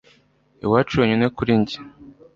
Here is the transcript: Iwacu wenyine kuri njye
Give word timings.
Iwacu 0.63 0.93
wenyine 1.01 1.25
kuri 1.35 1.51
njye 1.61 1.77